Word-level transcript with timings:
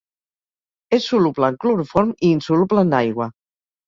És 0.97 1.09
soluble 1.11 1.49
en 1.53 1.59
cloroform 1.65 2.13
i 2.29 2.31
insoluble 2.39 2.85
en 2.89 2.97
aigua. 3.01 3.29